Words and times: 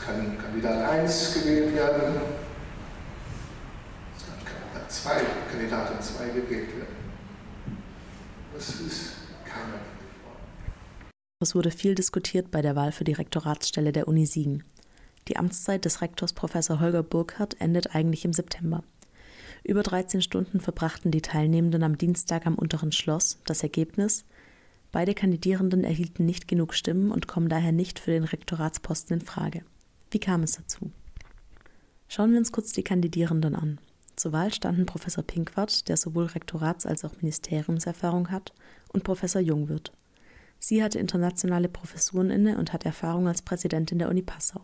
Es 0.00 0.06
kann 0.06 0.38
Kandidat 0.38 0.90
1 0.90 1.34
gewählt 1.34 1.74
werden, 1.74 2.14
es 4.16 4.24
kann 4.24 4.38
Kandidat 4.46 4.90
2, 4.90 5.10
Kandidatin 5.50 6.00
2 6.00 6.24
gewählt 6.28 6.68
werden. 6.76 6.96
Das 8.54 8.68
ist 8.80 9.12
keine 9.44 9.74
Es 11.42 11.54
wurde 11.54 11.70
viel 11.70 11.94
diskutiert 11.94 12.50
bei 12.50 12.62
der 12.62 12.76
Wahl 12.76 12.92
für 12.92 13.04
die 13.04 13.12
Rektoratsstelle 13.12 13.92
der 13.92 14.08
Uni 14.08 14.24
Siegen. 14.24 14.64
Die 15.28 15.36
Amtszeit 15.36 15.84
des 15.84 16.00
Rektors 16.00 16.32
Professor 16.32 16.80
Holger 16.80 17.02
Burkhardt 17.02 17.60
endet 17.60 17.94
eigentlich 17.94 18.24
im 18.24 18.32
September. 18.32 18.82
Über 19.64 19.82
13 19.82 20.22
Stunden 20.22 20.60
verbrachten 20.60 21.10
die 21.10 21.20
Teilnehmenden 21.20 21.82
am 21.82 21.98
Dienstag 21.98 22.46
am 22.46 22.54
unteren 22.54 22.92
Schloss. 22.92 23.38
Das 23.44 23.62
Ergebnis? 23.62 24.24
Beide 24.92 25.12
Kandidierenden 25.12 25.84
erhielten 25.84 26.24
nicht 26.24 26.48
genug 26.48 26.72
Stimmen 26.72 27.12
und 27.12 27.28
kommen 27.28 27.50
daher 27.50 27.72
nicht 27.72 27.98
für 27.98 28.12
den 28.12 28.24
Rektoratsposten 28.24 29.20
in 29.20 29.26
Frage. 29.26 29.62
Wie 30.10 30.18
kam 30.18 30.42
es 30.42 30.52
dazu? 30.52 30.90
Schauen 32.08 32.32
wir 32.32 32.38
uns 32.38 32.50
kurz 32.50 32.72
die 32.72 32.82
Kandidierenden 32.82 33.54
an. 33.54 33.78
Zur 34.16 34.32
Wahl 34.32 34.52
standen 34.52 34.84
Professor 34.84 35.22
Pinkwart, 35.22 35.88
der 35.88 35.96
sowohl 35.96 36.26
Rektorats- 36.26 36.86
als 36.86 37.04
auch 37.04 37.14
Ministeriumserfahrung 37.20 38.30
hat, 38.30 38.52
und 38.92 39.04
Professor 39.04 39.40
Jungwirth. 39.40 39.92
Sie 40.58 40.82
hatte 40.82 40.98
internationale 40.98 41.68
Professuren 41.68 42.30
inne 42.30 42.58
und 42.58 42.72
hat 42.72 42.84
Erfahrung 42.84 43.28
als 43.28 43.42
Präsidentin 43.42 43.98
der 43.98 44.08
Uni 44.08 44.22
Passau. 44.22 44.60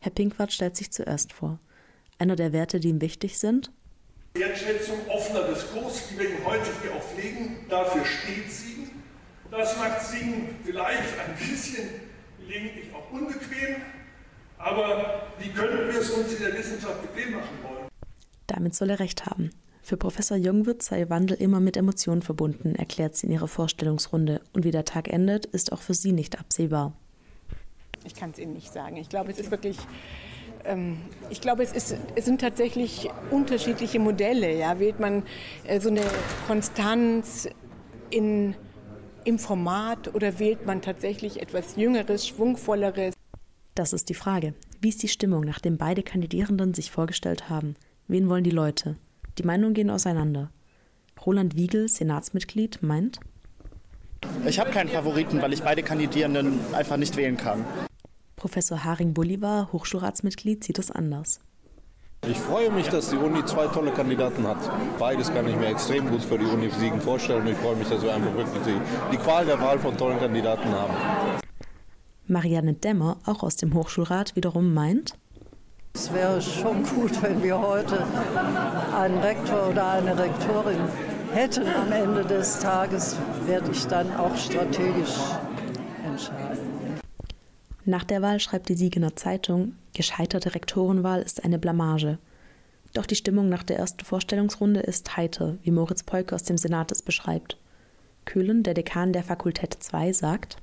Herr 0.00 0.10
Pinkwart 0.10 0.52
stellt 0.52 0.76
sich 0.76 0.90
zuerst 0.90 1.32
vor. 1.32 1.60
Einer 2.18 2.34
der 2.34 2.52
Werte, 2.52 2.80
die 2.80 2.88
ihm 2.88 3.00
wichtig 3.00 3.38
sind, 3.38 3.70
Wertschätzung, 4.34 4.96
offener 5.08 5.46
Diskurs, 5.48 6.08
die 6.08 6.18
wir 6.18 6.44
heute 6.44 6.70
hier 6.82 6.94
auch 6.94 7.02
pflegen, 7.02 7.66
dafür 7.68 8.04
steht 8.04 8.50
Siegen. 8.50 8.90
Das 9.50 9.76
macht 9.76 10.00
Siegen 10.00 10.56
vielleicht 10.64 11.18
ein 11.20 11.36
bisschen 11.36 11.86
gelegentlich 12.40 12.94
auch 12.94 13.10
unbequem, 13.12 13.76
aber 14.62 15.22
wie 15.38 15.48
können 15.48 15.88
wir 15.88 16.00
es 16.00 16.10
uns 16.10 16.32
in 16.34 16.42
der 16.42 16.54
Wissenschaft 16.54 17.02
bequem 17.02 17.32
machen 17.32 17.58
wollen? 17.62 17.88
Damit 18.46 18.74
soll 18.74 18.90
er 18.90 19.00
recht 19.00 19.26
haben. 19.26 19.50
Für 19.82 19.96
Professor 19.96 20.36
Jungwirth 20.36 20.82
sei 20.82 21.10
Wandel 21.10 21.36
immer 21.36 21.58
mit 21.58 21.76
Emotionen 21.76 22.22
verbunden, 22.22 22.76
erklärt 22.76 23.16
sie 23.16 23.26
in 23.26 23.32
ihrer 23.32 23.48
Vorstellungsrunde. 23.48 24.40
Und 24.52 24.64
wie 24.64 24.70
der 24.70 24.84
Tag 24.84 25.08
endet, 25.08 25.46
ist 25.46 25.72
auch 25.72 25.80
für 25.82 25.94
sie 25.94 26.12
nicht 26.12 26.38
absehbar. 26.38 26.92
Ich 28.04 28.14
kann 28.14 28.30
es 28.30 28.38
Ihnen 28.38 28.52
nicht 28.52 28.72
sagen. 28.72 28.96
Ich 28.96 29.08
glaube, 29.08 29.30
es 29.30 29.38
ist 29.38 29.50
wirklich 29.50 29.76
ähm, 30.64 30.98
ich 31.30 31.40
glaube, 31.40 31.62
es, 31.62 31.72
ist, 31.72 31.96
es, 32.14 32.24
sind 32.24 32.40
tatsächlich 32.40 33.10
unterschiedliche 33.30 33.98
Modelle. 33.98 34.56
Ja? 34.56 34.78
Wählt 34.78 35.00
man 35.00 35.24
äh, 35.64 35.80
so 35.80 35.88
eine 35.88 36.02
Konstanz 36.46 37.48
in, 38.10 38.54
im 39.24 39.38
Format 39.38 40.14
oder 40.14 40.38
wählt 40.38 40.66
man 40.66 40.82
tatsächlich 40.82 41.40
etwas 41.40 41.76
Jüngeres, 41.76 42.26
Schwungvolleres? 42.26 43.14
Das 43.82 43.92
ist 43.92 44.10
die 44.10 44.14
Frage. 44.14 44.54
Wie 44.80 44.90
ist 44.90 45.02
die 45.02 45.08
Stimmung, 45.08 45.42
nachdem 45.42 45.76
beide 45.76 46.04
Kandidierenden 46.04 46.72
sich 46.72 46.92
vorgestellt 46.92 47.50
haben? 47.50 47.74
Wen 48.06 48.28
wollen 48.28 48.44
die 48.44 48.50
Leute? 48.50 48.94
Die 49.38 49.42
Meinungen 49.42 49.74
gehen 49.74 49.90
auseinander. 49.90 50.52
Roland 51.26 51.56
Wiegel, 51.56 51.88
Senatsmitglied, 51.88 52.80
meint, 52.84 53.18
ich 54.46 54.60
habe 54.60 54.70
keinen 54.70 54.88
Favoriten, 54.88 55.42
weil 55.42 55.52
ich 55.52 55.64
beide 55.64 55.82
Kandidierenden 55.82 56.60
einfach 56.72 56.96
nicht 56.96 57.16
wählen 57.16 57.36
kann. 57.36 57.64
Professor 58.36 58.84
Haring 58.84 59.14
Bolivar, 59.14 59.72
Hochschulratsmitglied, 59.72 60.62
sieht 60.62 60.78
es 60.78 60.92
anders. 60.92 61.40
Ich 62.28 62.38
freue 62.38 62.70
mich, 62.70 62.86
dass 62.86 63.10
die 63.10 63.16
Uni 63.16 63.44
zwei 63.46 63.66
tolle 63.66 63.90
Kandidaten 63.90 64.46
hat. 64.46 64.58
Beides 65.00 65.34
kann 65.34 65.48
ich 65.48 65.56
mir 65.56 65.66
extrem 65.66 66.08
gut 66.08 66.22
für 66.22 66.38
die 66.38 66.46
Uni 66.46 66.70
Siegen 66.70 67.00
vorstellen. 67.00 67.48
Ich 67.48 67.56
freue 67.56 67.74
mich, 67.74 67.88
dass 67.88 68.00
wir 68.00 68.14
einfach 68.14 68.32
wirklich 68.36 68.62
die, 68.62 68.80
die 69.10 69.16
Qual 69.16 69.44
der 69.44 69.60
Wahl 69.60 69.80
von 69.80 69.96
tollen 69.96 70.20
Kandidaten 70.20 70.70
haben. 70.70 71.41
Marianne 72.26 72.74
Dämmer, 72.74 73.18
auch 73.26 73.42
aus 73.42 73.56
dem 73.56 73.74
Hochschulrat, 73.74 74.36
wiederum 74.36 74.72
meint, 74.74 75.14
es 75.94 76.10
wäre 76.12 76.40
schon 76.40 76.84
gut, 76.84 77.22
wenn 77.22 77.42
wir 77.42 77.60
heute 77.60 78.02
einen 78.98 79.18
Rektor 79.18 79.68
oder 79.68 79.90
eine 79.90 80.18
Rektorin 80.18 80.88
hätten. 81.34 81.66
Am 81.66 81.92
Ende 81.92 82.24
des 82.24 82.60
Tages 82.60 83.16
werde 83.46 83.70
ich 83.70 83.86
dann 83.86 84.10
auch 84.16 84.34
strategisch 84.34 85.16
entscheiden. 86.04 87.00
Nach 87.84 88.04
der 88.04 88.22
Wahl 88.22 88.40
schreibt 88.40 88.68
die 88.70 88.74
Siegener 88.74 89.16
Zeitung, 89.16 89.74
gescheiterte 89.92 90.54
Rektorenwahl 90.54 91.20
ist 91.20 91.44
eine 91.44 91.58
Blamage. 91.58 92.18
Doch 92.94 93.06
die 93.06 93.16
Stimmung 93.16 93.48
nach 93.48 93.62
der 93.62 93.78
ersten 93.78 94.04
Vorstellungsrunde 94.04 94.80
ist 94.80 95.16
heiter, 95.16 95.56
wie 95.62 95.72
Moritz 95.72 96.04
Peuke 96.04 96.34
aus 96.34 96.44
dem 96.44 96.56
Senat 96.56 96.90
es 96.90 97.02
beschreibt. 97.02 97.58
Köhlen, 98.24 98.62
der 98.62 98.74
Dekan 98.74 99.12
der 99.12 99.24
Fakultät 99.24 99.76
2, 99.78 100.12
sagt, 100.12 100.56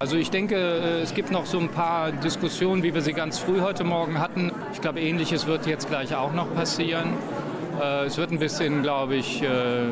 also 0.00 0.16
ich 0.16 0.30
denke, 0.30 0.56
äh, 0.56 1.02
es 1.02 1.14
gibt 1.14 1.30
noch 1.30 1.46
so 1.46 1.58
ein 1.58 1.68
paar 1.68 2.10
Diskussionen, 2.10 2.82
wie 2.82 2.94
wir 2.94 3.02
sie 3.02 3.12
ganz 3.12 3.38
früh 3.38 3.60
heute 3.60 3.84
Morgen 3.84 4.18
hatten. 4.18 4.50
Ich 4.72 4.80
glaube, 4.80 5.00
ähnliches 5.00 5.46
wird 5.46 5.66
jetzt 5.66 5.88
gleich 5.88 6.14
auch 6.14 6.32
noch 6.32 6.52
passieren. 6.54 7.12
Äh, 7.80 8.06
es 8.06 8.16
wird 8.16 8.32
ein 8.32 8.38
bisschen, 8.38 8.82
glaube 8.82 9.16
ich, 9.16 9.42
äh, 9.42 9.90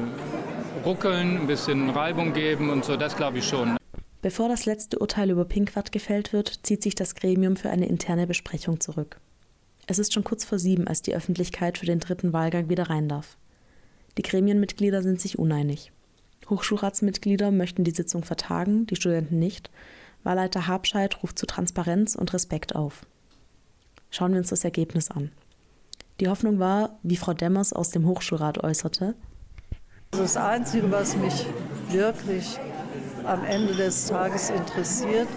ruckeln, 0.84 1.42
ein 1.42 1.46
bisschen 1.46 1.90
Reibung 1.90 2.32
geben 2.32 2.70
und 2.70 2.86
so, 2.86 2.96
das 2.96 3.16
glaube 3.16 3.38
ich 3.38 3.46
schon. 3.46 3.76
Bevor 4.22 4.48
das 4.48 4.64
letzte 4.64 4.98
Urteil 4.98 5.30
über 5.30 5.44
Pinkwart 5.44 5.92
gefällt 5.92 6.32
wird, 6.32 6.60
zieht 6.62 6.82
sich 6.82 6.94
das 6.94 7.14
Gremium 7.14 7.56
für 7.56 7.68
eine 7.68 7.86
interne 7.86 8.26
Besprechung 8.26 8.80
zurück. 8.80 9.20
Es 9.86 9.98
ist 9.98 10.14
schon 10.14 10.24
kurz 10.24 10.44
vor 10.44 10.58
sieben, 10.58 10.88
als 10.88 11.02
die 11.02 11.14
Öffentlichkeit 11.14 11.76
für 11.76 11.86
den 11.86 12.00
dritten 12.00 12.32
Wahlgang 12.32 12.70
wieder 12.70 12.88
rein 12.88 13.08
darf. 13.08 13.36
Die 14.16 14.22
Gremienmitglieder 14.22 15.02
sind 15.02 15.20
sich 15.20 15.38
uneinig. 15.38 15.92
Hochschulratsmitglieder 16.50 17.50
möchten 17.50 17.84
die 17.84 17.90
Sitzung 17.90 18.24
vertagen, 18.24 18.86
die 18.86 18.96
Studenten 18.96 19.38
nicht. 19.38 19.70
Wahlleiter 20.24 20.66
Habscheid 20.66 21.22
ruft 21.22 21.38
zu 21.38 21.46
Transparenz 21.46 22.14
und 22.14 22.32
Respekt 22.32 22.74
auf. 22.74 23.06
Schauen 24.10 24.32
wir 24.32 24.38
uns 24.38 24.48
das 24.48 24.64
Ergebnis 24.64 25.10
an. 25.10 25.30
Die 26.20 26.28
Hoffnung 26.28 26.58
war, 26.58 26.98
wie 27.02 27.16
Frau 27.16 27.34
Demmers 27.34 27.72
aus 27.72 27.90
dem 27.90 28.06
Hochschulrat 28.06 28.62
äußerte, 28.64 29.14
das 30.12 30.38
Einzige, 30.38 30.90
was 30.90 31.16
mich 31.16 31.46
wirklich 31.90 32.58
am 33.24 33.44
Ende 33.44 33.74
des 33.74 34.06
Tages 34.06 34.48
interessiert, 34.48 35.28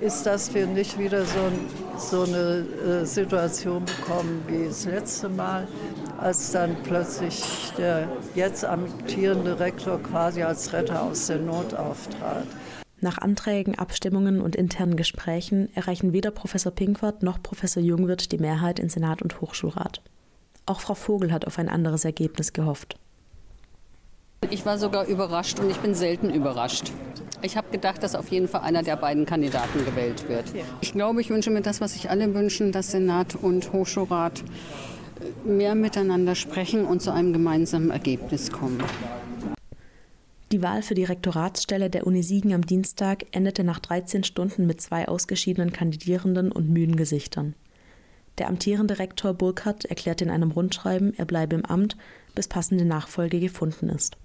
ist, 0.00 0.24
dass 0.24 0.52
wir 0.54 0.66
nicht 0.66 0.98
wieder 0.98 1.22
so, 1.24 1.52
so 1.98 2.22
eine 2.22 2.64
äh, 3.02 3.04
Situation 3.04 3.84
bekommen 3.84 4.42
wie 4.46 4.66
das 4.66 4.86
letzte 4.86 5.28
Mal, 5.28 5.68
als 6.20 6.52
dann 6.52 6.76
plötzlich 6.82 7.72
der 7.76 8.08
jetzt 8.34 8.64
amtierende 8.64 9.58
Rektor 9.58 10.02
quasi 10.02 10.42
als 10.42 10.72
Retter 10.72 11.02
aus 11.02 11.26
der 11.26 11.38
Not 11.38 11.74
auftrat. 11.74 12.46
Nach 13.00 13.18
Anträgen, 13.18 13.78
Abstimmungen 13.78 14.40
und 14.40 14.56
internen 14.56 14.96
Gesprächen 14.96 15.68
erreichen 15.74 16.12
weder 16.12 16.30
Professor 16.30 16.72
Pinkwart 16.72 17.22
noch 17.22 17.42
Professor 17.42 17.82
Jungwirth 17.82 18.32
die 18.32 18.38
Mehrheit 18.38 18.78
in 18.78 18.88
Senat 18.88 19.20
und 19.20 19.40
Hochschulrat. 19.40 20.00
Auch 20.64 20.80
Frau 20.80 20.94
Vogel 20.94 21.32
hat 21.32 21.46
auf 21.46 21.58
ein 21.58 21.68
anderes 21.68 22.04
Ergebnis 22.04 22.52
gehofft. 22.52 22.96
Ich 24.50 24.64
war 24.64 24.78
sogar 24.78 25.06
überrascht 25.06 25.58
und 25.60 25.70
ich 25.70 25.78
bin 25.78 25.94
selten 25.94 26.30
überrascht. 26.30 26.92
Ich 27.42 27.56
habe 27.56 27.68
gedacht, 27.70 28.02
dass 28.02 28.14
auf 28.14 28.28
jeden 28.28 28.48
Fall 28.48 28.62
einer 28.62 28.82
der 28.82 28.96
beiden 28.96 29.26
Kandidaten 29.26 29.84
gewählt 29.84 30.28
wird. 30.28 30.44
Ich 30.80 30.92
glaube, 30.92 31.20
ich 31.20 31.30
wünsche 31.30 31.50
mir 31.50 31.62
das, 31.62 31.80
was 31.80 31.94
sich 31.94 32.10
alle 32.10 32.32
wünschen, 32.34 32.72
dass 32.72 32.92
Senat 32.92 33.34
und 33.34 33.72
Hochschulrat 33.72 34.42
mehr 35.44 35.74
miteinander 35.74 36.34
sprechen 36.34 36.84
und 36.84 37.02
zu 37.02 37.12
einem 37.12 37.32
gemeinsamen 37.32 37.90
Ergebnis 37.90 38.50
kommen. 38.50 38.82
Die 40.52 40.62
Wahl 40.62 40.82
für 40.82 40.94
die 40.94 41.04
Rektoratsstelle 41.04 41.90
der 41.90 42.06
Uni 42.06 42.22
Siegen 42.22 42.54
am 42.54 42.64
Dienstag 42.64 43.26
endete 43.32 43.64
nach 43.64 43.80
13 43.80 44.22
Stunden 44.22 44.66
mit 44.66 44.80
zwei 44.80 45.08
ausgeschiedenen 45.08 45.72
Kandidierenden 45.72 46.52
und 46.52 46.70
müden 46.70 46.96
Gesichtern. 46.96 47.54
Der 48.38 48.48
amtierende 48.48 48.98
Rektor 48.98 49.34
Burkhardt 49.34 49.86
erklärt 49.86 50.20
in 50.20 50.30
einem 50.30 50.52
Rundschreiben, 50.52 51.14
er 51.18 51.24
bleibe 51.24 51.56
im 51.56 51.64
Amt, 51.64 51.96
bis 52.34 52.48
passende 52.48 52.84
Nachfolge 52.84 53.40
gefunden 53.40 53.88
ist. 53.88 54.16